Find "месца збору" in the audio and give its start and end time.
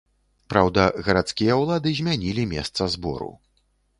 2.57-3.31